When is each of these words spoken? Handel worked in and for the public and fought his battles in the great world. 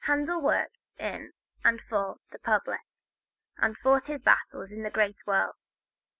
Handel 0.05 0.41
worked 0.41 0.93
in 0.97 1.31
and 1.63 1.79
for 1.79 2.15
the 2.31 2.39
public 2.39 2.79
and 3.57 3.77
fought 3.77 4.07
his 4.07 4.23
battles 4.23 4.71
in 4.71 4.81
the 4.81 4.89
great 4.89 5.27
world. 5.27 5.73